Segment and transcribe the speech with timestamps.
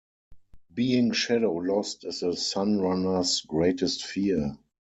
[0.73, 4.57] Being Shadow-lost is a Sunrunner's greatest fear.